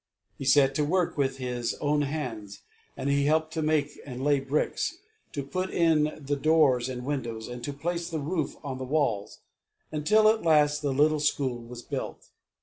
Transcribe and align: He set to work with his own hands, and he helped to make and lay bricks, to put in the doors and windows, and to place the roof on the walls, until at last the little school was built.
He 0.39 0.45
set 0.45 0.73
to 0.73 0.83
work 0.83 1.15
with 1.15 1.37
his 1.37 1.75
own 1.75 2.01
hands, 2.01 2.63
and 2.97 3.07
he 3.07 3.25
helped 3.25 3.53
to 3.53 3.61
make 3.61 3.99
and 4.03 4.23
lay 4.23 4.39
bricks, 4.39 4.97
to 5.33 5.43
put 5.43 5.69
in 5.69 6.17
the 6.19 6.35
doors 6.35 6.89
and 6.89 7.05
windows, 7.05 7.47
and 7.47 7.63
to 7.63 7.71
place 7.71 8.09
the 8.09 8.17
roof 8.17 8.55
on 8.63 8.79
the 8.79 8.83
walls, 8.83 9.41
until 9.91 10.27
at 10.29 10.41
last 10.41 10.81
the 10.81 10.91
little 10.91 11.19
school 11.19 11.59
was 11.61 11.83
built. 11.83 12.29